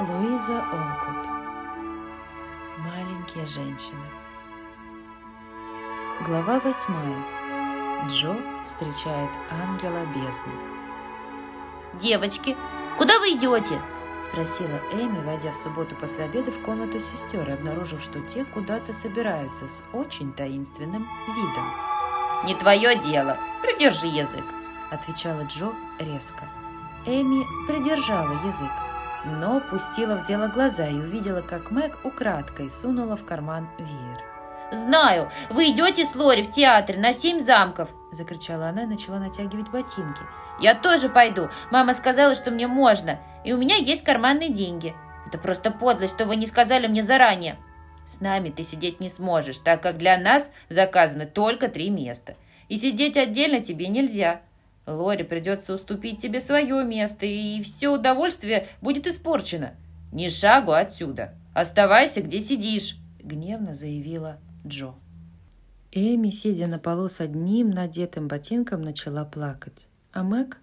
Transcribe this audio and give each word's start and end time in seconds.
Луиза 0.00 0.64
Олкут 0.72 1.26
Маленькие 2.78 3.44
женщины 3.44 3.98
Глава 6.24 6.60
восьмая 6.60 7.24
Джо 8.06 8.36
встречает 8.64 9.30
ангела 9.50 10.06
бездны 10.14 10.52
«Девочки, 11.94 12.56
куда 12.96 13.18
вы 13.18 13.32
идете?» 13.32 13.82
Спросила 14.22 14.80
Эми, 14.92 15.24
войдя 15.24 15.50
в 15.50 15.56
субботу 15.56 15.96
после 15.96 16.26
обеда 16.26 16.52
в 16.52 16.62
комнату 16.62 17.00
сестер 17.00 17.48
и 17.48 17.52
обнаружив, 17.52 18.00
что 18.00 18.20
те 18.20 18.44
куда-то 18.44 18.94
собираются 18.94 19.66
с 19.66 19.82
очень 19.92 20.32
таинственным 20.32 21.08
видом. 21.26 21.74
«Не 22.44 22.54
твое 22.54 22.96
дело. 23.00 23.36
Придержи 23.62 24.06
язык», 24.06 24.44
отвечала 24.90 25.42
Джо 25.42 25.72
резко. 25.98 26.48
Эми 27.04 27.44
придержала 27.66 28.34
язык, 28.46 28.70
но 29.28 29.60
пустила 29.60 30.16
в 30.16 30.26
дело 30.26 30.48
глаза 30.48 30.86
и 30.86 30.94
увидела, 30.94 31.42
как 31.42 31.70
Мэг 31.70 31.98
украдкой 32.04 32.70
сунула 32.70 33.16
в 33.16 33.24
карман 33.24 33.68
веер. 33.78 34.22
«Знаю, 34.70 35.30
вы 35.48 35.70
идете 35.70 36.04
с 36.04 36.14
Лори 36.14 36.42
в 36.42 36.50
театр 36.50 36.96
на 36.96 37.12
семь 37.12 37.40
замков!» 37.40 37.88
Закричала 38.12 38.68
она 38.68 38.82
и 38.82 38.86
начала 38.86 39.18
натягивать 39.18 39.70
ботинки. 39.70 40.22
«Я 40.60 40.74
тоже 40.74 41.08
пойду. 41.08 41.48
Мама 41.70 41.94
сказала, 41.94 42.34
что 42.34 42.50
мне 42.50 42.66
можно, 42.66 43.18
и 43.44 43.52
у 43.52 43.58
меня 43.58 43.76
есть 43.76 44.04
карманные 44.04 44.50
деньги. 44.50 44.94
Это 45.26 45.38
просто 45.38 45.70
подлость, 45.70 46.14
что 46.14 46.26
вы 46.26 46.36
не 46.36 46.46
сказали 46.46 46.86
мне 46.86 47.02
заранее. 47.02 47.56
С 48.06 48.20
нами 48.20 48.50
ты 48.50 48.62
сидеть 48.62 49.00
не 49.00 49.08
сможешь, 49.08 49.58
так 49.58 49.82
как 49.82 49.98
для 49.98 50.16
нас 50.18 50.50
заказаны 50.68 51.26
только 51.26 51.68
три 51.68 51.90
места. 51.90 52.36
И 52.68 52.76
сидеть 52.76 53.16
отдельно 53.16 53.60
тебе 53.60 53.88
нельзя. 53.88 54.40
Лори 54.88 55.22
придется 55.22 55.74
уступить 55.74 56.20
тебе 56.20 56.40
свое 56.40 56.82
место, 56.82 57.26
и 57.26 57.62
все 57.62 57.88
удовольствие 57.88 58.68
будет 58.80 59.06
испорчено. 59.06 59.74
Ни 60.12 60.28
шагу 60.30 60.72
отсюда. 60.72 61.34
Оставайся, 61.54 62.22
где 62.22 62.40
сидишь!» 62.40 62.96
Гневно 63.22 63.74
заявила 63.74 64.38
Джо. 64.66 64.94
Эми, 65.92 66.30
сидя 66.30 66.66
на 66.66 66.78
полу 66.78 67.08
с 67.08 67.20
одним 67.20 67.70
надетым 67.70 68.28
ботинком, 68.28 68.82
начала 68.82 69.24
плакать, 69.24 69.86
а 70.12 70.22
Мэг 70.22 70.58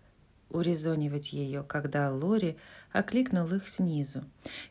урезонивать 0.50 1.34
ее, 1.34 1.64
когда 1.64 2.12
Лори 2.12 2.58
окликнул 2.96 3.48
их 3.54 3.68
снизу. 3.68 4.24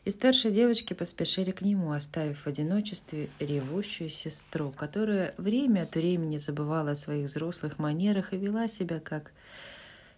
И 0.03 0.11
старшие 0.11 0.51
девочки 0.51 0.93
поспешили 0.93 1.51
к 1.51 1.61
нему, 1.61 1.91
оставив 1.91 2.39
в 2.45 2.47
одиночестве 2.47 3.29
ревущую 3.39 4.09
сестру, 4.09 4.71
которая 4.71 5.35
время 5.37 5.81
от 5.81 5.95
времени 5.95 6.37
забывала 6.37 6.91
о 6.91 6.95
своих 6.95 7.27
взрослых 7.27 7.77
манерах 7.77 8.33
и 8.33 8.37
вела 8.37 8.67
себя 8.67 8.99
как 8.99 9.31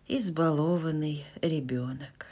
избалованный 0.07 1.25
ребенок. 1.41 2.27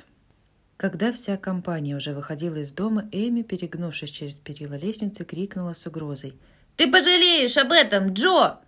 Когда 0.77 1.11
вся 1.11 1.35
компания 1.35 1.95
уже 1.95 2.13
выходила 2.13 2.55
из 2.55 2.71
дома, 2.71 3.09
Эми, 3.11 3.41
перегнувшись 3.41 4.11
через 4.11 4.35
перила 4.35 4.75
лестницы, 4.75 5.25
крикнула 5.25 5.73
с 5.73 5.85
угрозой. 5.85 6.33
«Ты 6.77 6.89
пожалеешь 6.89 7.57
об 7.57 7.71
этом, 7.71 8.13
Джо!» 8.13 8.59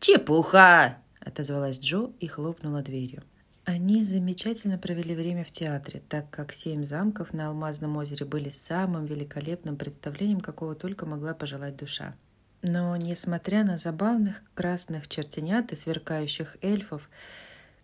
«Чепуха!»— 0.00 0.98
отозвалась 1.20 1.80
Джо 1.80 2.10
и 2.20 2.26
хлопнула 2.26 2.82
дверью. 2.82 3.22
Они 3.68 4.02
замечательно 4.02 4.78
провели 4.78 5.14
время 5.14 5.44
в 5.44 5.50
театре, 5.50 6.00
так 6.08 6.30
как 6.30 6.54
«Семь 6.54 6.86
замков» 6.86 7.34
на 7.34 7.48
Алмазном 7.48 7.98
озере 7.98 8.24
были 8.24 8.48
самым 8.48 9.04
великолепным 9.04 9.76
представлением, 9.76 10.40
какого 10.40 10.74
только 10.74 11.04
могла 11.04 11.34
пожелать 11.34 11.76
душа. 11.76 12.14
Но, 12.62 12.96
несмотря 12.96 13.64
на 13.64 13.76
забавных 13.76 14.42
красных 14.54 15.06
чертенят 15.06 15.70
и 15.70 15.76
сверкающих 15.76 16.56
эльфов, 16.62 17.10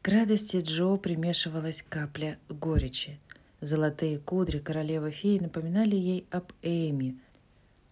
к 0.00 0.08
радости 0.08 0.56
Джо 0.56 0.96
примешивалась 0.96 1.84
капля 1.86 2.38
горечи. 2.48 3.20
Золотые 3.60 4.18
кудри 4.18 4.60
королевы 4.60 5.10
феи 5.10 5.38
напоминали 5.38 5.96
ей 5.96 6.26
об 6.30 6.50
Эми, 6.62 7.18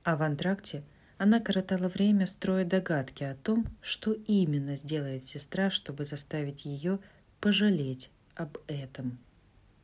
а 0.03 0.17
в 0.17 0.23
антракте 0.23 0.83
она 1.19 1.41
коротала 1.41 1.89
время, 1.89 2.27
строя 2.27 2.65
догадки 2.65 3.23
о 3.23 3.35
том, 3.35 3.67
что 3.83 4.15
именно 4.15 4.77
сделает 4.77 5.27
сестра, 5.27 5.69
чтобы 5.69 6.07
заставить 6.07 6.65
ее 6.65 6.99
пожалеть 7.43 8.11
об 8.37 8.57
этом. 8.69 9.19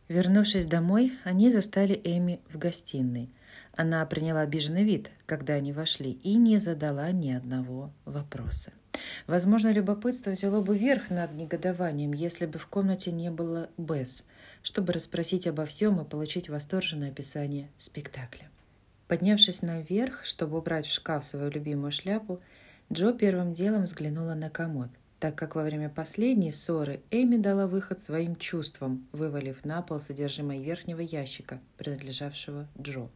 Вернувшись 0.06 0.64
домой, 0.64 1.12
они 1.24 1.50
застали 1.50 2.00
Эми 2.04 2.40
в 2.50 2.56
гостиной. 2.56 3.28
Она 3.76 4.06
приняла 4.06 4.40
обиженный 4.40 4.84
вид, 4.84 5.10
когда 5.26 5.54
они 5.54 5.72
вошли, 5.72 6.12
и 6.12 6.36
не 6.36 6.58
задала 6.60 7.10
ни 7.10 7.30
одного 7.30 7.92
вопроса. 8.04 8.72
Возможно, 9.26 9.72
любопытство 9.72 10.30
взяло 10.30 10.60
бы 10.62 10.78
верх 10.78 11.10
над 11.10 11.34
негодованием, 11.34 12.12
если 12.12 12.46
бы 12.46 12.58
в 12.58 12.66
комнате 12.68 13.10
не 13.12 13.30
было 13.30 13.68
Бесс, 13.76 14.24
чтобы 14.62 14.92
расспросить 14.92 15.46
обо 15.46 15.66
всем 15.66 16.00
и 16.00 16.08
получить 16.08 16.48
восторженное 16.48 17.10
описание 17.10 17.70
спектакля. 17.78 18.48
Поднявшись 19.08 19.62
наверх, 19.62 20.24
чтобы 20.24 20.58
убрать 20.58 20.86
в 20.86 20.92
шкаф 20.92 21.24
свою 21.24 21.50
любимую 21.50 21.90
шляпу, 21.90 22.40
Джо 22.92 23.12
первым 23.12 23.52
делом 23.52 23.84
взглянула 23.84 24.34
на 24.34 24.48
комод– 24.48 24.90
так 25.20 25.34
как 25.34 25.56
во 25.56 25.64
время 25.64 25.88
последней 25.88 26.52
ссоры 26.52 27.00
Эми 27.10 27.36
дала 27.36 27.66
выход 27.66 28.00
своим 28.00 28.36
чувствам, 28.36 29.06
вывалив 29.12 29.64
на 29.64 29.82
пол 29.82 29.98
содержимое 29.98 30.60
верхнего 30.60 31.00
ящика, 31.00 31.60
принадлежавшего 31.76 32.68
Джо. 32.80 33.08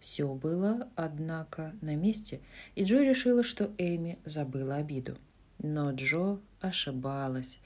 Все 0.00 0.26
было, 0.34 0.88
однако, 0.96 1.72
на 1.80 1.96
месте, 1.96 2.40
и 2.74 2.84
Джо 2.84 3.02
решила, 3.02 3.42
что 3.42 3.70
Эми 3.78 4.18
забыла 4.26 4.76
обиду. 4.76 5.16
Но 5.58 5.92
Джо 5.92 6.40
ошибалась. 6.60 7.58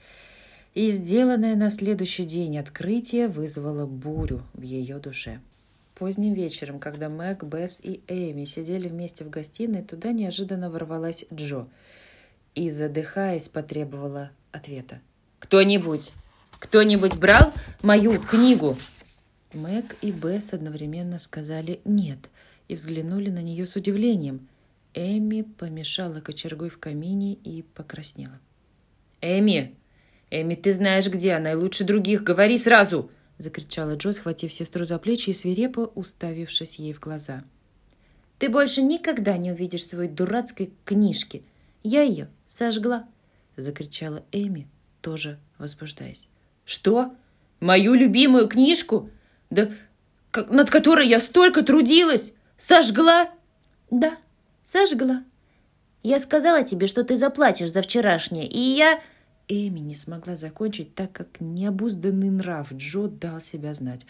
И 0.73 0.89
сделанное 0.89 1.55
на 1.55 1.69
следующий 1.69 2.23
день 2.23 2.57
открытие 2.57 3.27
вызвало 3.27 3.85
бурю 3.85 4.43
в 4.53 4.61
ее 4.61 4.99
душе. 4.99 5.41
Поздним 5.95 6.33
вечером, 6.33 6.79
когда 6.79 7.09
Мэг, 7.09 7.43
Бесс 7.43 7.81
и 7.83 8.01
Эми 8.07 8.45
сидели 8.45 8.87
вместе 8.87 9.25
в 9.25 9.29
гостиной, 9.29 9.83
туда 9.83 10.13
неожиданно 10.13 10.69
ворвалась 10.69 11.25
Джо– 11.33 11.67
и, 12.59 12.71
задыхаясь, 12.71 13.47
потребовала 13.47 14.31
ответа. 14.51 14.99
«Кто-нибудь, 15.39 16.11
кто-нибудь 16.59 17.15
брал 17.15 17.53
мою 17.81 18.19
книгу?» 18.19 18.75
Мэг 19.53 19.95
и 20.01 20.11
Бесс 20.11 20.51
одновременно 20.51 21.19
сказали 21.19 21.79
«нет» 21.85 22.19
и 22.67 22.75
взглянули 22.75 23.29
на 23.29 23.41
нее 23.41 23.65
с 23.65 23.77
удивлением. 23.77 24.49
Эми 24.93 25.43
помешала 25.43 26.19
кочергой 26.19 26.69
в 26.69 26.77
камине 26.79 27.35
и 27.35 27.61
покраснела. 27.61 28.41
«Эми! 29.21 29.77
Эми, 30.29 30.55
ты 30.55 30.73
знаешь, 30.73 31.07
где 31.07 31.35
она, 31.35 31.53
и 31.53 31.55
лучше 31.55 31.85
других, 31.85 32.23
говори 32.23 32.57
сразу!» 32.57 33.09
закричала 33.37 33.95
Джо, 33.95 34.11
схватив 34.11 34.51
сестру 34.51 34.83
за 34.83 34.99
плечи 34.99 35.29
и 35.29 35.33
свирепо 35.33 35.91
уставившись 35.95 36.75
ей 36.75 36.91
в 36.91 36.99
глаза. 36.99 37.45
«Ты 38.37 38.49
больше 38.49 38.81
никогда 38.81 39.37
не 39.37 39.53
увидишь 39.53 39.87
своей 39.87 40.09
дурацкой 40.09 40.73
книжки. 40.83 41.43
Я 41.83 42.01
ее 42.01 42.29
сожгла!»— 42.45 43.07
закричала 43.57 44.23
Эми, 44.31 44.67
тоже 45.01 45.39
возбуждаясь. 45.57 46.27
«Что? 46.65 47.13
Мою 47.59 47.93
любимую 47.93 48.47
книжку? 48.47 49.09
Да 49.49 49.71
как, 50.31 50.49
над 50.49 50.69
которой 50.69 51.07
я 51.07 51.19
столько 51.19 51.63
трудилась? 51.63 52.33
Сожгла?» 52.57 53.29
«Да, 53.89 54.17
сожгла. 54.63 55.23
Я 56.03 56.19
сказала 56.19 56.63
тебе, 56.63 56.87
что 56.87 57.03
ты 57.03 57.17
заплатишь 57.17 57.71
за 57.71 57.81
вчерашнее, 57.81 58.47
и 58.47 58.59
я...» 58.59 59.01
Эми 59.47 59.79
не 59.79 59.95
смогла 59.95 60.35
закончить, 60.35 60.93
так 60.93 61.11
как 61.11 61.39
необузданный 61.39 62.29
нрав 62.29 62.71
Джо 62.71 63.07
дал 63.07 63.41
себя 63.41 63.73
знать. 63.73 64.05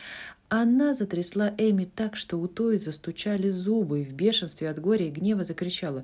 Она 0.50 0.94
затрясла 0.94 1.54
Эми 1.58 1.86
так, 1.86 2.18
что 2.18 2.38
у 2.38 2.48
той 2.48 2.78
застучали 2.78 3.50
зубы 3.50 4.02
и 4.02 4.06
в 4.06 4.12
бешенстве 4.12 4.70
от 4.70 4.80
горя 4.80 5.08
и 5.08 5.12
гнева 5.12 5.46
закричала 5.46 6.04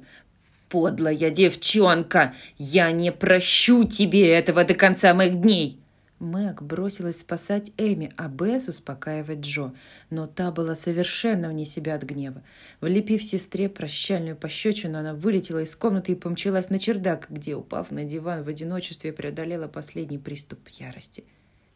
подлая 0.69 1.29
девчонка! 1.29 2.33
Я 2.57 2.91
не 2.91 3.11
прощу 3.11 3.83
тебе 3.85 4.29
этого 4.29 4.63
до 4.63 4.73
конца 4.73 5.13
моих 5.13 5.41
дней!» 5.41 5.79
Мэг 6.19 6.61
бросилась 6.61 7.19
спасать 7.19 7.71
Эми, 7.77 8.13
а 8.15 8.29
Бесс 8.29 8.69
успокаивать 8.69 9.39
Джо, 9.39 9.73
но 10.09 10.27
та 10.27 10.49
была 10.49 10.73
совершенно 10.73 11.49
вне 11.49 11.65
себя 11.65 11.95
от 11.95 12.03
гнева. 12.03 12.41
Влепив 12.79 13.21
сестре 13.21 13.67
прощальную 13.67 14.37
пощечину, 14.37 14.97
она 14.97 15.13
вылетела 15.13 15.61
из 15.61 15.75
комнаты 15.75 16.13
и 16.13 16.15
помчалась 16.15 16.69
на 16.69 16.79
чердак, 16.79 17.27
где, 17.29 17.55
упав 17.55 17.91
на 17.91 18.05
диван 18.05 18.43
в 18.43 18.47
одиночестве, 18.47 19.11
преодолела 19.11 19.67
последний 19.67 20.17
приступ 20.17 20.69
ярости. 20.69 21.25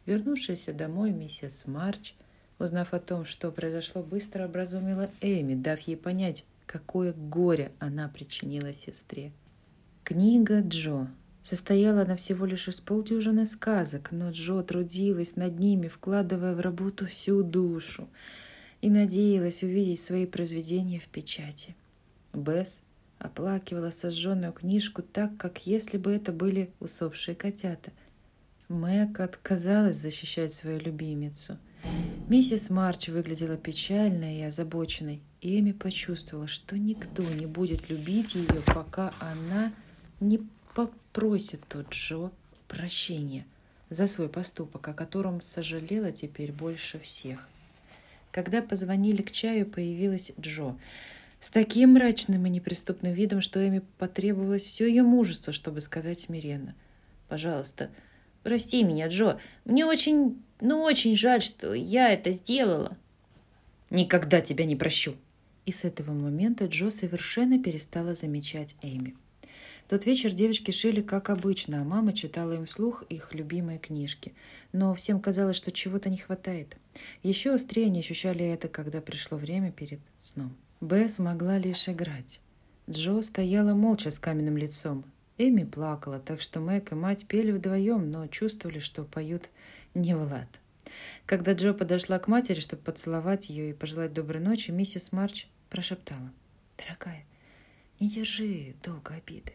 Вернувшаяся 0.06 0.72
домой 0.72 1.10
миссис 1.10 1.64
Марч, 1.66 2.14
узнав 2.58 2.94
о 2.94 2.98
том, 2.98 3.26
что 3.26 3.50
произошло, 3.50 4.02
быстро 4.02 4.46
образумила 4.46 5.10
Эми, 5.20 5.54
дав 5.54 5.78
ей 5.80 5.96
понять, 5.96 6.46
какое 6.70 7.12
горе 7.12 7.72
она 7.80 8.08
причинила 8.08 8.72
сестре. 8.72 9.32
Книга 10.04 10.60
Джо. 10.60 11.08
Состояла 11.42 12.02
она 12.02 12.14
всего 12.14 12.46
лишь 12.46 12.68
из 12.68 12.78
полдюжины 12.80 13.44
сказок, 13.44 14.12
но 14.12 14.30
Джо 14.30 14.62
трудилась 14.62 15.34
над 15.34 15.58
ними, 15.58 15.88
вкладывая 15.88 16.54
в 16.54 16.60
работу 16.60 17.06
всю 17.06 17.42
душу, 17.42 18.08
и 18.82 18.88
надеялась 18.88 19.64
увидеть 19.64 20.00
свои 20.00 20.26
произведения 20.26 21.00
в 21.00 21.08
печати. 21.08 21.74
Бесс 22.32 22.82
оплакивала 23.18 23.90
сожженную 23.90 24.52
книжку 24.52 25.02
так, 25.02 25.36
как 25.38 25.66
если 25.66 25.98
бы 25.98 26.12
это 26.12 26.30
были 26.30 26.70
усопшие 26.78 27.34
котята. 27.34 27.90
Мэг 28.68 29.18
отказалась 29.18 29.96
защищать 29.96 30.54
свою 30.54 30.78
любимицу– 30.78 31.58
Миссис 32.28 32.70
Марч 32.70 33.08
выглядела 33.08 33.56
печальной 33.56 34.38
и 34.38 34.42
озабоченной, 34.42 35.20
Эми 35.42 35.72
почувствовала, 35.72 36.46
что 36.46 36.76
никто 36.76 37.22
не 37.22 37.46
будет 37.46 37.88
любить 37.88 38.34
ее, 38.34 38.60
пока 38.66 39.14
она 39.20 39.72
не 40.20 40.40
попросит 40.74 41.74
у 41.74 41.82
Джо 41.90 42.30
прощения 42.68 43.46
за 43.88 44.06
свой 44.06 44.28
поступок, 44.28 44.86
о 44.88 44.92
котором 44.92 45.40
сожалела 45.40 46.12
теперь 46.12 46.52
больше 46.52 46.98
всех. 46.98 47.48
Когда 48.32 48.60
позвонили 48.60 49.22
к 49.22 49.32
чаю, 49.32 49.66
появилась 49.66 50.30
Джо. 50.38 50.76
С 51.40 51.48
таким 51.48 51.94
мрачным 51.94 52.44
и 52.44 52.50
неприступным 52.50 53.14
видом, 53.14 53.40
что 53.40 53.66
Эми 53.66 53.82
потребовалось 53.96 54.66
все 54.66 54.86
ее 54.86 55.02
мужество, 55.02 55.54
чтобы 55.54 55.80
сказать 55.80 56.20
смиренно. 56.20 56.74
«Пожалуйста, 57.28 57.90
прости 58.42 58.84
меня, 58.84 59.08
Джо. 59.08 59.38
Мне 59.64 59.86
очень, 59.86 60.42
ну 60.60 60.82
очень 60.82 61.16
жаль, 61.16 61.40
что 61.40 61.72
я 61.72 62.12
это 62.12 62.32
сделала». 62.32 62.96
«Никогда 63.88 64.42
тебя 64.42 64.66
не 64.66 64.76
прощу». 64.76 65.16
И 65.70 65.72
с 65.72 65.84
этого 65.84 66.10
момента 66.12 66.66
Джо 66.66 66.90
совершенно 66.90 67.62
перестала 67.62 68.14
замечать 68.14 68.74
Эми 68.82 69.14
тот 69.90 70.06
вечер 70.06 70.32
девочки 70.32 70.70
шили 70.70 71.00
как 71.00 71.30
обычно, 71.30 71.80
а 71.80 71.84
мама 71.84 72.12
читала 72.12 72.52
им 72.52 72.64
вслух 72.64 73.02
их 73.08 73.34
любимые 73.34 73.80
книжки. 73.80 74.34
Но 74.72 74.94
всем 74.94 75.18
казалось, 75.18 75.56
что 75.56 75.72
чего-то 75.72 76.08
не 76.10 76.16
хватает. 76.16 76.76
Еще 77.24 77.52
острее 77.52 77.86
они 77.86 77.98
ощущали 77.98 78.46
это, 78.46 78.68
когда 78.68 79.00
пришло 79.00 79.36
время 79.36 79.72
перед 79.72 79.98
сном. 80.20 80.56
Бесс 80.80 81.18
могла 81.18 81.58
лишь 81.58 81.88
играть. 81.88 82.40
Джо 82.88 83.20
стояла 83.22 83.74
молча 83.74 84.12
с 84.12 84.20
каменным 84.20 84.56
лицом. 84.56 85.04
Эми 85.38 85.64
плакала, 85.64 86.20
так 86.20 86.40
что 86.40 86.60
Мэг 86.60 86.92
и 86.92 86.94
мать 86.94 87.26
пели 87.26 87.50
вдвоем, 87.50 88.12
но 88.12 88.28
чувствовали, 88.28 88.78
что 88.78 89.02
поют 89.02 89.50
не 89.94 90.14
Влад. 90.14 90.60
Когда 91.26 91.52
Джо 91.54 91.72
подошла 91.74 92.20
к 92.20 92.28
матери, 92.28 92.60
чтобы 92.60 92.82
поцеловать 92.82 93.50
ее 93.50 93.70
и 93.70 93.74
пожелать 93.74 94.12
доброй 94.12 94.40
ночи, 94.40 94.70
миссис 94.70 95.10
Марч 95.10 95.48
прошептала. 95.70 96.30
«Дорогая, 96.76 97.24
не 98.00 98.08
держи 98.08 98.74
долго 98.82 99.14
обиды. 99.14 99.52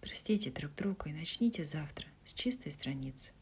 Простите 0.00 0.50
друг 0.50 0.74
друга 0.74 1.08
и 1.08 1.12
начните 1.12 1.64
завтра 1.64 2.06
с 2.24 2.34
чистой 2.34 2.72
страницы. 2.72 3.32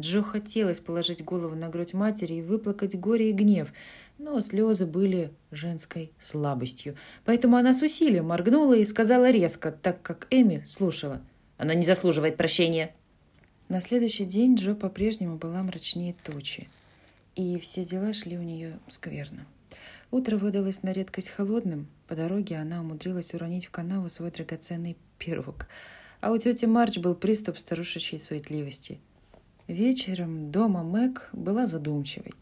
Джо 0.00 0.22
хотелось 0.22 0.78
положить 0.78 1.24
голову 1.24 1.56
на 1.56 1.68
грудь 1.68 1.92
матери 1.92 2.34
и 2.34 2.42
выплакать 2.42 2.98
горе 2.98 3.30
и 3.30 3.32
гнев, 3.32 3.72
но 4.16 4.40
слезы 4.40 4.86
были 4.86 5.32
женской 5.50 6.12
слабостью. 6.20 6.96
Поэтому 7.24 7.56
она 7.56 7.74
с 7.74 7.82
усилием 7.82 8.26
моргнула 8.26 8.74
и 8.74 8.84
сказала 8.84 9.30
резко, 9.30 9.72
так 9.72 10.00
как 10.02 10.28
Эми 10.30 10.62
слушала. 10.66 11.20
«Она 11.56 11.74
не 11.74 11.84
заслуживает 11.84 12.36
прощения». 12.36 12.94
На 13.68 13.80
следующий 13.80 14.24
день 14.24 14.54
Джо 14.54 14.74
по-прежнему 14.74 15.36
была 15.36 15.62
мрачнее 15.62 16.14
тучи, 16.22 16.68
и 17.34 17.58
все 17.58 17.84
дела 17.84 18.12
шли 18.12 18.38
у 18.38 18.42
нее 18.42 18.78
скверно. 18.88 19.46
Утро 20.10 20.38
выдалось 20.38 20.82
на 20.82 20.92
редкость 20.92 21.28
холодным. 21.28 21.86
По 22.06 22.14
дороге 22.14 22.56
она 22.56 22.80
умудрилась 22.80 23.34
уронить 23.34 23.66
в 23.66 23.70
канаву 23.70 24.08
свой 24.08 24.30
драгоценный 24.30 24.96
пирог. 25.18 25.66
А 26.20 26.32
у 26.32 26.38
тети 26.38 26.64
Марч 26.64 26.96
был 26.98 27.14
приступ 27.14 27.58
старушечьей 27.58 28.18
суетливости. 28.18 29.00
Вечером 29.66 30.50
дома 30.50 30.82
Мэг 30.82 31.28
была 31.32 31.66
задумчивой, 31.66 32.32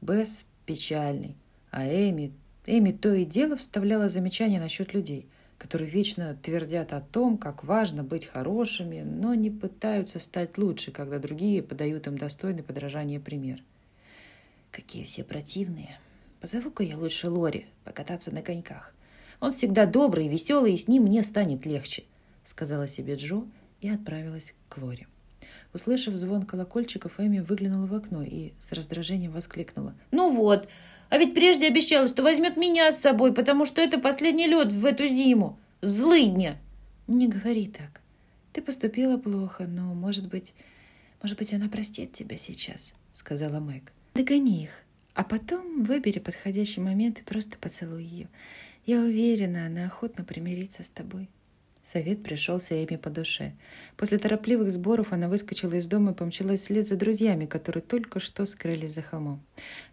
Бесс 0.00 0.44
печальной, 0.66 1.36
а 1.70 1.86
Эми... 1.86 2.32
Эми 2.66 2.92
то 2.92 3.12
и 3.14 3.24
дело 3.24 3.56
вставляла 3.56 4.08
замечания 4.08 4.58
насчет 4.58 4.94
людей, 4.94 5.28
которые 5.58 5.88
вечно 5.88 6.36
твердят 6.42 6.94
о 6.94 7.00
том, 7.02 7.36
как 7.36 7.62
важно 7.62 8.02
быть 8.02 8.24
хорошими, 8.24 9.02
но 9.02 9.34
не 9.34 9.50
пытаются 9.50 10.18
стать 10.18 10.56
лучше, 10.56 10.90
когда 10.90 11.18
другие 11.18 11.62
подают 11.62 12.06
им 12.06 12.16
достойный 12.16 12.62
подражания 12.62 13.20
пример. 13.20 13.62
Какие 14.70 15.04
все 15.04 15.24
противные. 15.24 15.98
Позову-ка 16.44 16.82
я 16.82 16.98
лучше 16.98 17.30
Лори 17.30 17.64
покататься 17.84 18.30
на 18.30 18.42
коньках. 18.42 18.94
Он 19.40 19.50
всегда 19.50 19.86
добрый 19.86 20.28
веселый, 20.28 20.74
и 20.74 20.76
с 20.76 20.88
ним 20.88 21.04
мне 21.04 21.22
станет 21.22 21.64
легче.— 21.64 22.04
сказала 22.44 22.86
себе 22.86 23.14
Джо 23.14 23.44
и 23.80 23.88
отправилась 23.88 24.52
к 24.68 24.76
Лоре. 24.76 25.06
Услышав 25.72 26.14
звон 26.16 26.42
колокольчиков, 26.42 27.18
Эми 27.18 27.38
выглянула 27.38 27.86
в 27.86 27.94
окно 27.94 28.22
и 28.22 28.52
с 28.58 28.72
раздражением 28.72 29.32
воскликнула. 29.32 29.94
«Ну 30.10 30.30
вот! 30.30 30.68
А 31.08 31.16
ведь 31.16 31.32
прежде 31.32 31.66
обещала, 31.66 32.06
что 32.08 32.22
возьмет 32.22 32.58
меня 32.58 32.92
с 32.92 33.00
собой, 33.00 33.32
потому 33.32 33.64
что 33.64 33.80
это 33.80 33.98
последний 33.98 34.46
лед 34.46 34.70
в 34.70 34.84
эту 34.84 35.06
зиму! 35.06 35.58
Злыдня!» 35.80 36.58
«Не 37.06 37.26
говори 37.26 37.68
так. 37.68 38.02
Ты 38.52 38.60
поступила 38.60 39.16
плохо, 39.16 39.66
но, 39.66 39.94
может 39.94 40.28
быть, 40.28 40.52
может 41.22 41.38
быть, 41.38 41.54
она 41.54 41.70
простит 41.70 42.12
тебя 42.12 42.36
сейчас»,— 42.36 42.92
сказала 43.14 43.60
Мэг. 43.60 43.92
«Догони 44.14 44.64
их, 44.64 44.83
а 45.14 45.24
потом 45.24 45.84
выбери 45.84 46.18
подходящий 46.18 46.80
момент 46.80 47.20
и 47.20 47.22
просто 47.22 47.56
поцелуй 47.58 48.04
ее. 48.04 48.28
Я 48.84 49.00
уверена, 49.00 49.66
она 49.66 49.86
охотно 49.86 50.24
примирится 50.24 50.82
с 50.82 50.88
тобой». 50.88 51.28
Совет 51.84 52.22
пришелся 52.22 52.82
Эми 52.82 52.96
по 52.96 53.10
душе. 53.10 53.52
После 53.98 54.18
торопливых 54.18 54.72
сборов 54.72 55.12
она 55.12 55.28
выскочила 55.28 55.74
из 55.74 55.86
дома 55.86 56.12
и 56.12 56.14
помчалась 56.14 56.62
вслед 56.62 56.88
за 56.88 56.96
друзьями, 56.96 57.44
которые 57.44 57.82
только 57.82 58.20
что 58.20 58.46
скрылись 58.46 58.94
за 58.94 59.02
холмом. 59.02 59.42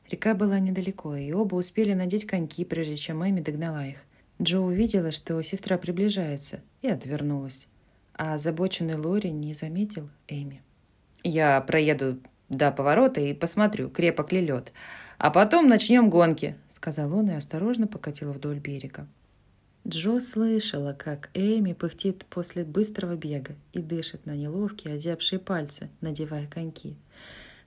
Река 0.09 0.33
была 0.33 0.59
недалеко, 0.59 1.15
и 1.17 1.33
оба 1.33 1.55
успели 1.55 1.93
надеть 1.93 2.25
коньки, 2.25 2.63
прежде 2.63 2.95
чем 2.95 3.27
Эми 3.27 3.41
догнала 3.41 3.85
их. 3.85 3.97
Джо 4.41 4.59
увидела, 4.59 5.11
что 5.11 5.41
сестра 5.43 5.77
приближается, 5.77 6.61
и 6.81 6.87
отвернулась. 6.87 7.67
А 8.13 8.35
озабоченный 8.35 8.95
Лори 8.95 9.29
не 9.29 9.53
заметил 9.53 10.09
Эми. 10.29 10.61
«Я 11.23 11.59
проеду 11.59 12.19
до 12.47 12.71
поворота 12.71 13.21
и 13.21 13.33
посмотрю, 13.33 13.89
крепок 13.89 14.31
ли 14.31 14.41
лед. 14.41 14.73
А 15.23 15.29
потом 15.29 15.67
начнем 15.67 16.09
гонки»,— 16.09 16.57
сказал 16.67 17.13
он 17.13 17.29
и 17.29 17.35
осторожно 17.35 17.85
покатил 17.85 18.31
вдоль 18.33 18.57
берега. 18.57 19.07
Джо 19.87 20.19
слышала, 20.19 20.93
как 20.93 21.29
Эми 21.35 21.73
пыхтит 21.73 22.25
после 22.25 22.65
быстрого 22.65 23.15
бега 23.15 23.53
и 23.71 23.83
дышит 23.83 24.25
на 24.25 24.35
неловкие 24.35 24.95
озябшие 24.95 25.37
пальцы, 25.37 25.91
надевая 26.01 26.47
коньки. 26.47 26.95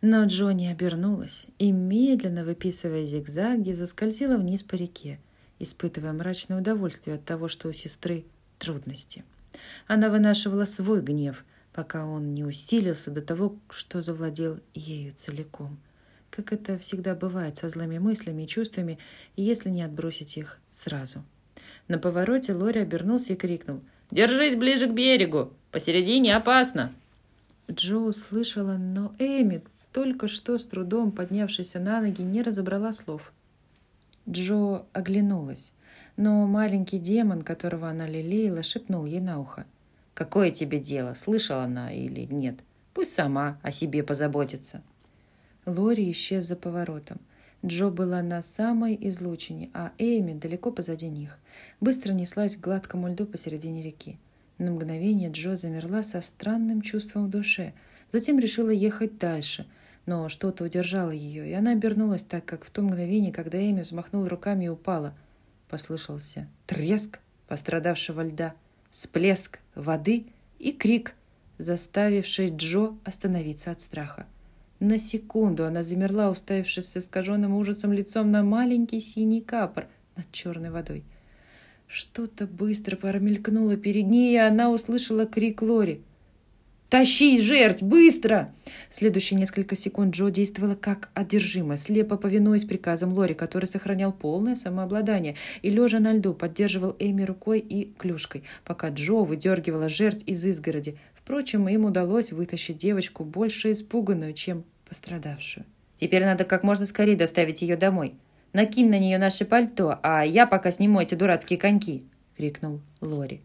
Но 0.01 0.25
Джо 0.25 0.51
не 0.51 0.67
обернулась 0.67 1.47
и, 1.61 1.71
медленно 1.71 2.45
выписывая 2.45 3.07
зигзаги, 3.07 3.71
заскользила 3.71 4.37
вниз 4.37 4.65
по 4.65 4.75
реке, 4.75 5.21
испытывая 5.61 6.13
мрачное 6.13 6.59
удовольствие 6.59 7.15
от 7.15 7.25
того, 7.25 7.47
что 7.47 7.69
у 7.69 7.73
сестры 7.73 8.25
трудности. 8.59 9.23
Она 9.87 10.11
вынашивала 10.11 10.65
свой 10.65 11.03
гнев, 11.03 11.45
пока 11.73 12.05
он 12.05 12.35
не 12.35 12.43
усилился 12.43 13.13
до 13.13 13.23
того, 13.23 13.55
что 13.71 14.03
завладел 14.03 14.59
ею 14.75 15.13
целиком. 15.15 15.79
Как 16.35 16.53
это 16.53 16.79
всегда 16.79 17.15
бывает 17.15 17.59
со 17.59 17.69
злыми 17.69 17.99
мыслями 17.99 18.43
и 18.43 18.49
чувствами, 18.49 18.99
если 19.37 19.71
не 19.71 19.83
отбросить 19.83 20.37
их 20.37 20.59
сразу– 20.73 21.25
на 21.89 21.99
повороте 21.99 22.55
Лори 22.55 22.81
обернулся 22.81 23.35
и 23.35 23.37
крикнул. 23.37 23.81
«Держись 24.11 24.57
ближе 24.57 24.87
к 24.87 24.93
берегу! 24.93 25.53
Посередине 25.71 26.35
опасно!» 26.37 26.93
Джо 27.71 27.97
услышала, 27.97 28.77
но 28.77 29.13
Эми, 29.19 29.63
только 29.93 30.29
что 30.29 30.59
с 30.59 30.67
трудом 30.67 31.13
поднявшаяся 31.13 31.81
на 31.81 32.01
ноги, 32.01 32.23
не 32.23 32.43
разобрала 32.43 32.93
слов. 32.93 33.33
Джо 34.29 34.85
оглянулась, 34.93 35.73
но 36.17 36.47
маленький 36.47 36.99
демон, 36.99 37.43
которого 37.43 37.89
она 37.89 38.07
лелеяла, 38.07 38.63
шепнул 38.63 39.05
ей 39.05 39.21
на 39.21 39.41
ухо. 39.41 39.67
«Какое 40.15 40.51
тебе 40.51 40.79
дело, 40.79 41.15
слышала 41.15 41.65
она 41.65 41.93
или 41.93 42.23
нет? 42.31 42.57
Пусть 42.95 43.13
сама 43.13 43.59
о 43.63 43.73
себе 43.73 44.03
позаботится». 44.03 44.83
Лори 45.67 46.11
исчез 46.11 46.47
за 46.47 46.57
поворотом– 46.57 47.19
Джо 47.65 47.89
была 47.89 48.21
на 48.23 48.43
самой 48.43 48.99
излучине, 49.01 49.71
а 49.73 49.93
Эйми 49.97 50.35
далеко 50.35 50.71
позади 50.71 51.09
них. 51.09 51.39
Быстро 51.81 52.13
неслась 52.13 52.57
к 52.57 52.61
гладкому 52.61 53.09
льду 53.09 53.25
посередине 53.25 53.83
реки. 53.83 54.19
На 54.59 54.71
мгновение 54.71 55.31
Джо 55.31 55.57
замерла 55.57 56.03
со 56.03 56.21
странным 56.21 56.83
чувством 56.83 57.27
в 57.27 57.31
душе, 57.31 57.73
затем 58.13 58.39
решила 58.39 58.69
ехать 58.69 59.19
дальше, 59.19 59.67
но 60.05 60.29
что-то 60.29 60.65
удержало 60.65 61.11
ее, 61.11 61.49
и 61.49 61.53
она 61.55 61.71
обернулась 61.73 62.23
так, 62.23 62.45
как 62.45 62.65
в 62.65 62.71
то 62.71 62.83
мгновение, 62.83 63.33
когда 63.33 63.59
Эми 63.59 63.81
взмахнула 63.81 64.29
руками 64.29 64.67
и 64.67 64.69
упала. 64.69 65.15
Послышался 65.71 66.47
треск 66.67 67.19
пострадавшего 67.49 68.21
льда, 68.21 68.55
всплеск 68.91 69.59
воды 69.75 70.27
и 70.59 70.73
крик, 70.73 71.15
заставивший 71.57 72.51
Джо 72.55 72.95
остановиться 73.05 73.71
от 73.71 73.81
страха. 73.81 74.27
На 74.81 74.99
секунду 74.99 75.65
она 75.65 75.83
замерла, 75.83 76.31
уставившись 76.31 76.89
с 76.89 76.97
искаженным 76.97 77.55
ужасом 77.57 77.93
лицом 77.93 78.31
на 78.31 78.43
маленький 78.43 79.01
синий 79.01 79.41
капор 79.41 79.87
над 80.17 80.31
черной 80.33 80.71
водой. 80.71 81.05
Что-то 81.87 82.47
быстро 82.47 82.97
промелькнуло 82.97 83.77
перед 83.77 84.07
ней, 84.07 84.35
и 84.35 84.39
она 84.39 84.71
услышала 84.71 85.27
крик 85.27 85.63
Лори. 85.63 86.03
«Тащи, 86.95 87.39
жерть, 87.41 87.83
быстро!» 87.83 88.55
Следующие 88.91 89.39
несколько 89.39 89.75
секунд 89.75 90.15
Джо 90.15 90.29
действовала 90.29 90.77
как 90.77 91.11
одержимо, 91.15 91.77
слепо 91.77 92.17
повинуясь 92.17 92.65
приказам 92.65 93.13
Лори, 93.13 93.35
который 93.35 93.67
сохранял 93.67 94.13
полное 94.13 94.55
самообладание 94.55 95.35
и, 95.63 95.71
лежа 95.71 95.99
на 95.99 96.13
льду, 96.13 96.35
поддерживал 96.35 96.95
Эми 96.99 97.23
рукой 97.25 97.59
и 97.59 97.93
клюшкой, 97.95 98.45
пока 98.65 98.91
Джо 98.91 99.25
выдергивала 99.25 99.89
жертв 99.89 100.23
из 100.27 100.45
изгороди. 100.45 100.97
Впрочем, 101.25 101.67
им 101.71 101.87
удалось 101.87 102.33
вытащить 102.33 102.77
девочку 102.77 103.25
больше 103.25 103.73
испуганную, 103.73 104.35
чем 104.35 104.63
пострадавшую. 104.87 105.65
Теперь 105.95 106.23
надо 106.23 106.45
как 106.45 106.63
можно 106.63 106.85
скорее 106.85 107.17
доставить 107.17 107.63
ее 107.63 107.79
домой. 107.79 108.15
Накинь 108.53 108.91
на 108.91 108.99
нее 108.99 109.17
наше 109.17 109.47
пальто, 109.47 109.99
а 110.03 110.23
я 110.23 110.47
пока 110.47 110.71
сниму 110.71 111.01
эти 111.01 111.15
дурацкие 111.15 111.59
коньки!»— 111.59 112.05
крикнул 112.37 112.83
Лори. 113.01 113.41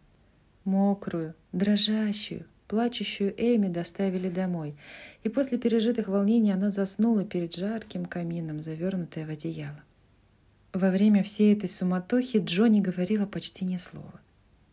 Мокрую, 0.65 1.35
дрожащую, 1.53 2.45
плачущую 2.67 3.33
Эми 3.37 3.69
доставили 3.69 4.29
домой, 4.29 4.75
и 5.23 5.29
после 5.29 5.57
пережитых 5.57 6.09
волнений 6.09 6.51
она 6.51 6.71
заснула 6.71 7.23
перед 7.23 7.55
жарким 7.55 8.05
камином, 8.05 8.61
завернутая 8.61 9.25
в 9.25 9.29
одеяло. 9.29 9.81
Во 10.73 10.91
время 10.91 11.23
всей 11.23 11.53
этой 11.53 11.69
суматохи 11.69 12.39
Джо 12.43 12.65
не 12.65 12.81
говорила 12.81 13.25
почти 13.25 13.63
ни 13.63 13.77
слова. 13.77 14.19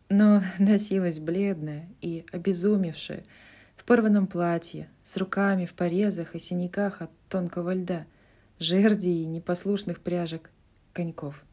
Но 0.09 0.41
носилась 0.59 1.19
бледная 1.19 1.87
и 2.01 2.25
обезумевшая, 2.31 3.23
в 3.75 3.83
порванном 3.83 4.27
платье, 4.27 4.89
с 5.03 5.17
руками 5.17 5.65
в 5.65 5.73
порезах 5.73 6.35
и 6.35 6.39
синяках 6.39 7.01
от 7.01 7.11
тонкого 7.29 7.73
льда, 7.73 8.05
жерди 8.59 9.21
и 9.21 9.25
непослушных 9.25 9.99
пряжек 9.99 10.49
коньков. 10.93 11.43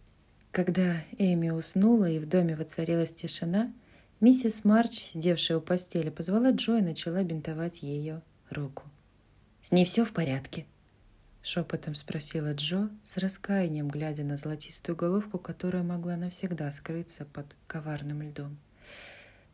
Когда 0.50 0.96
Эми 1.18 1.50
уснула 1.50 2.08
и 2.08 2.18
в 2.18 2.26
доме 2.26 2.56
воцарилась 2.56 3.12
тишина, 3.12 3.72
миссис 4.20 4.64
Марч, 4.64 5.12
сидевшая 5.12 5.58
у 5.58 5.60
постели, 5.60 6.10
позвала 6.10 6.50
Джо 6.50 6.78
и 6.78 6.82
начала 6.82 7.22
бинтовать 7.22 7.82
ее 7.82 8.22
руку. 8.50 8.84
«С 9.62 9.72
ней 9.72 9.84
все 9.84 10.04
в 10.04 10.12
порядке?» 10.12 10.66
Шепотом 11.44 11.94
спросила 11.94 12.54
Джо, 12.54 12.88
с 13.04 13.18
раскаянием 13.18 13.88
глядя 13.88 14.24
на 14.24 14.38
золотистую 14.38 14.96
головку, 14.96 15.38
которая 15.38 15.82
могла 15.82 16.16
навсегда 16.16 16.70
скрыться 16.70 17.26
под 17.26 17.44
коварным 17.66 18.22
льдом. 18.22 18.56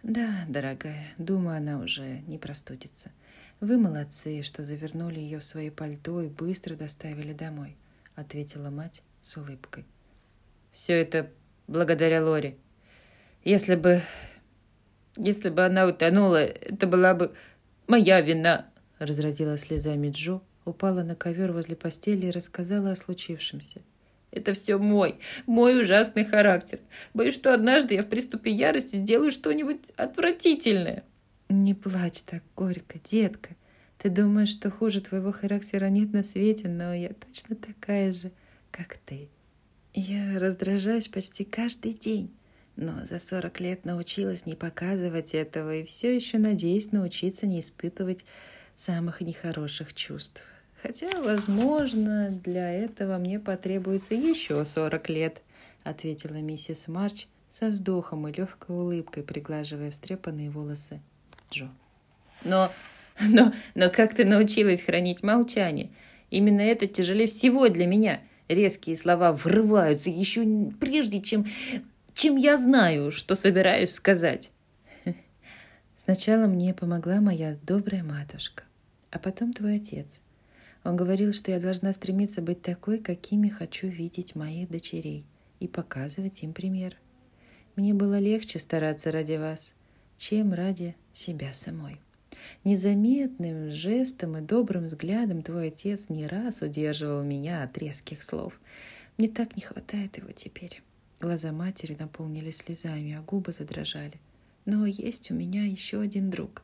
«Да, 0.05 0.45
дорогая, 0.49 1.09
думаю, 1.19 1.57
она 1.57 1.81
уже 1.81 2.21
не 2.29 2.39
простудится. 2.39 3.11
Вы 3.59 3.77
молодцы, 3.77 4.43
что 4.43 4.63
завернули 4.63 5.19
ее 5.19 5.41
в 5.41 5.45
свои 5.45 5.69
пальто 5.69 6.23
и 6.23 6.29
быстро 6.29 6.77
доставили 6.77 7.33
домой»,— 7.33 7.77
ответила 8.15 8.71
мать 8.71 9.03
с 9.21 9.37
улыбкой. 9.37 9.85
«Все 10.71 10.93
это 10.93 11.29
благодаря 11.67 12.25
Лори. 12.25 12.57
Если 13.43 13.75
бы... 13.75 14.01
Если 15.17 15.49
бы 15.49 15.67
она 15.67 15.87
утонула, 15.87 16.37
это 16.37 16.87
была 16.87 17.15
бы 17.15 17.35
моя 17.89 18.21
вина»,— 18.21 18.71
разразила 19.01 19.59
слезами 19.59 20.11
Джо, 20.11 20.41
упала 20.71 21.03
на 21.03 21.15
ковер 21.15 21.53
возле 21.53 21.77
постели 21.77 22.27
и 22.27 22.31
рассказала 22.31 22.93
о 22.93 22.97
случившемся. 22.97 23.81
Это 24.33 24.55
все 24.55 24.79
мой, 24.79 25.19
мой 25.47 25.81
ужасный 25.81 26.25
характер. 26.25 26.79
Боюсь, 27.15 27.35
что 27.35 27.53
однажды 27.53 27.95
я 27.95 28.03
в 28.03 28.09
приступе 28.09 28.51
ярости 28.53 28.97
сделаю 28.97 29.31
что-нибудь 29.31 29.91
отвратительное. 29.97 31.03
Не 31.49 31.75
плачь 31.75 32.23
так 32.23 32.43
горько, 32.57 32.99
детка. 33.03 33.51
Ты 33.99 34.09
думаешь, 34.09 34.51
что 34.51 34.71
хуже 34.71 35.01
твоего 35.01 35.33
характера 35.33 35.87
нет 35.87 36.13
на 36.13 36.23
свете, 36.23 36.69
но 36.69 36.95
я 36.95 37.11
точно 37.13 37.57
такая 37.57 38.13
же, 38.13 38.31
как 38.71 38.97
ты. 38.99 39.29
Я 39.93 40.39
раздражаюсь 40.39 41.09
почти 41.09 41.45
каждый 41.45 41.93
день, 41.93 42.31
но 42.77 43.05
за 43.05 43.19
сорок 43.19 43.59
лет 43.59 43.85
научилась 43.85 44.47
не 44.47 44.55
показывать 44.55 45.35
этого 45.35 45.75
и 45.75 45.85
все 45.85 46.15
еще 46.15 46.39
надеюсь 46.39 46.93
научиться 46.93 47.47
не 47.47 47.59
испытывать 47.59 48.25
самых 48.77 49.21
нехороших 49.21 49.93
чувств. 49.93 50.45
Хотя, 50.83 51.11
возможно, 51.21 52.31
для 52.43 52.73
этого 52.73 53.19
мне 53.19 53.39
потребуется 53.39 54.15
еще 54.15 54.65
сорок 54.65 55.11
лет, 55.11 55.43
ответила 55.85 56.37
миссис 56.37 56.89
Марч 56.89 57.27
со 57.51 57.69
вздохом 57.69 58.27
и 58.29 58.33
легкой 58.33 58.77
улыбкой, 58.77 59.23
приглаживая 59.23 59.91
встрепанные 59.91 60.49
волосы 60.51 61.01
Джо. 61.51 61.69
Но, 62.45 62.73
но, 63.21 63.53
но 63.75 63.91
как 63.91 64.15
ты 64.15 64.25
научилась 64.25 64.83
хранить 64.83 65.23
молчание? 65.23 65.91
Именно 66.31 66.63
это 66.63 66.87
тяжелее 66.87 67.27
всего 67.27 67.69
для 67.69 67.87
меня. 67.87 68.21
Резкие 68.49 68.97
слова 68.97 69.33
врываются 69.33 70.09
еще 70.09 70.47
прежде, 70.81 71.21
чем, 71.21 71.45
чем 72.15 72.37
я 72.37 72.57
знаю, 72.57 73.11
что 73.11 73.35
собираюсь 73.35 73.93
сказать. 73.93 74.51
Сначала 75.99 76.47
мне 76.47 76.73
помогла 76.73 77.21
моя 77.21 77.59
добрая 77.65 78.03
матушка, 78.03 78.65
а 79.11 79.19
потом 79.19 79.53
твой 79.53 79.77
отец– 79.77 80.23
он 80.85 80.97
говорил, 80.97 81.33
что 81.33 81.51
я 81.51 81.61
должна 81.61 81.93
стремиться 81.93 82.41
быть 82.41 82.63
такой, 82.63 82.99
какими 82.99 83.49
хочу 83.49 83.87
видеть 83.89 84.35
моих 84.35 84.71
дочерей, 84.71 85.25
и 85.59 85.69
показывать 85.69 86.43
им 86.43 86.53
пример. 86.53 86.97
Мне 87.77 87.95
было 87.95 88.19
легче 88.19 88.59
стараться 88.59 89.13
ради 89.13 89.35
вас, 89.35 89.75
чем 90.17 90.53
ради 90.55 90.97
себя 91.13 91.53
самой. 91.53 92.01
Незаметным 92.65 93.71
жестом 93.71 94.37
и 94.39 94.41
добрым 94.41 94.85
взглядом 94.85 95.43
твой 95.43 95.69
отец 95.69 96.09
не 96.09 96.27
раз 96.27 96.63
удерживал 96.63 97.23
меня 97.23 97.63
от 97.63 97.77
резких 97.77 98.23
слов. 98.23 98.59
Мне 99.19 99.29
так 99.29 99.57
не 99.57 99.63
хватает 99.63 100.17
его 100.17 100.31
теперь. 100.33 100.83
Глаза 101.21 101.53
матери 101.53 101.97
наполнились 101.99 102.59
слезами, 102.59 103.13
а 103.13 103.21
губы 103.21 103.53
задрожали. 103.53 104.21
Но 104.65 104.87
есть 104.87 105.31
у 105.31 105.35
меня 105.35 105.65
еще 105.65 106.01
один 106.01 106.31
друг, 106.31 106.63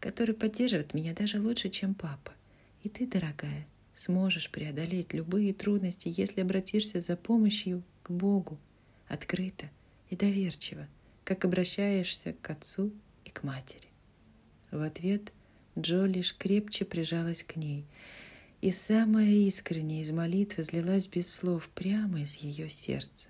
который 0.00 0.34
поддерживает 0.34 0.94
меня 0.94 1.14
даже 1.14 1.40
лучше, 1.40 1.68
чем 1.68 1.94
папа. 1.94 2.32
И 2.82 2.88
ты, 2.88 3.06
дорогая, 3.06 3.66
сможешь 3.96 4.50
преодолеть 4.50 5.12
любые 5.12 5.54
трудности, 5.54 6.12
если 6.14 6.40
обратишься 6.40 7.00
за 7.00 7.16
помощью 7.16 7.82
к 8.02 8.10
Богу, 8.10 8.58
открыто 9.06 9.70
и 10.10 10.16
доверчиво, 10.16 10.88
как 11.24 11.44
обращаешься 11.44 12.34
к 12.40 12.50
отцу 12.50 12.92
и 13.24 13.30
к 13.30 13.44
матери. 13.44 13.88
В 14.70 14.82
ответ 14.82 15.32
Джо 15.78 16.04
лишь 16.04 16.36
крепче 16.36 16.84
прижалась 16.84 17.44
к 17.44 17.56
ней, 17.56 17.86
и 18.60 18.72
самая 18.72 19.30
искренняя 19.30 20.02
из 20.02 20.10
молитв 20.10 20.58
излилась 20.58 21.06
без 21.06 21.32
слов 21.32 21.68
прямо 21.68 22.22
из 22.22 22.36
ее 22.36 22.68
сердца. 22.68 23.28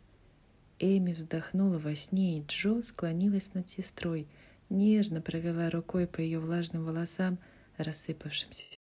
Эми 0.78 1.12
вздохнула 1.12 1.78
во 1.78 1.94
сне, 1.94 2.38
и 2.38 2.44
Джо 2.46 2.82
склонилась 2.82 3.54
над 3.54 3.68
сестрой, 3.68 4.26
нежно 4.68 5.20
провела 5.20 5.70
рукой 5.70 6.06
по 6.06 6.20
ее 6.20 6.38
влажным 6.38 6.84
волосам, 6.84 7.38
рассыпавшимся 7.76 8.81